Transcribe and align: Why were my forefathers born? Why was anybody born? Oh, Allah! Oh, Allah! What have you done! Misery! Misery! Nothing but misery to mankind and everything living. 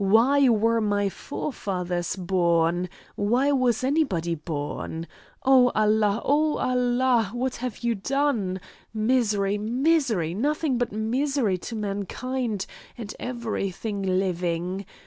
Why 0.03 0.49
were 0.49 0.81
my 0.81 1.09
forefathers 1.09 2.15
born? 2.15 2.89
Why 3.15 3.51
was 3.51 3.83
anybody 3.83 4.33
born? 4.33 5.05
Oh, 5.43 5.71
Allah! 5.75 6.23
Oh, 6.25 6.57
Allah! 6.57 7.29
What 7.35 7.57
have 7.57 7.83
you 7.83 7.93
done! 7.93 8.59
Misery! 8.95 9.59
Misery! 9.59 10.33
Nothing 10.33 10.79
but 10.79 10.91
misery 10.91 11.59
to 11.59 11.75
mankind 11.75 12.65
and 12.97 13.13
everything 13.19 14.01
living. 14.01 14.87